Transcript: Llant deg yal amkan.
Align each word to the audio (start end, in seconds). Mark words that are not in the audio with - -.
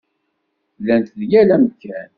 Llant 0.81 1.13
deg 1.19 1.29
yal 1.31 1.49
amkan. 1.55 2.09